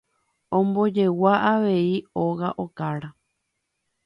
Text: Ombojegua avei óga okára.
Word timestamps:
Ombojegua 0.59 1.33
avei 1.51 1.97
óga 2.27 2.49
okára. 2.63 3.09